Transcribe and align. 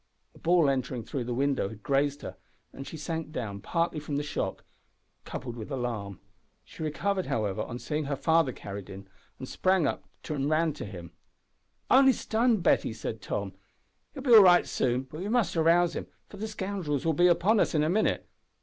A 0.33 0.39
ball 0.39 0.67
entering 0.67 1.03
through 1.03 1.25
the 1.25 1.31
window 1.35 1.69
had 1.69 1.83
grazed 1.83 2.23
her, 2.23 2.35
and 2.73 2.87
she 2.87 2.97
sank 2.97 3.31
down, 3.31 3.61
partly 3.61 3.99
from 3.99 4.15
the 4.15 4.23
shock, 4.23 4.63
coupled 5.25 5.55
with 5.55 5.69
alarm. 5.69 6.19
She 6.65 6.81
recovered, 6.81 7.27
however, 7.27 7.61
on 7.61 7.77
seeing 7.77 8.05
her 8.05 8.15
father 8.15 8.51
carried 8.51 8.89
in, 8.89 9.07
sprang 9.43 9.85
up, 9.85 10.03
and 10.27 10.49
ran 10.49 10.73
to 10.73 10.85
him. 10.85 11.11
"Only 11.91 12.13
stunned, 12.13 12.63
Betty," 12.63 12.93
said 12.93 13.21
Tom; 13.21 13.53
"will 14.15 14.23
be 14.23 14.33
all 14.33 14.41
right 14.41 14.65
soon, 14.65 15.03
but 15.03 15.19
we 15.19 15.27
must 15.29 15.55
rouse 15.55 15.95
him, 15.95 16.07
for 16.25 16.37
the 16.37 16.47
scoundrels 16.47 17.05
will 17.05 17.13
be 17.13 17.27
upon 17.27 17.59
us 17.59 17.75
in 17.75 17.83
a 17.83 17.87
minute. 17.89 18.27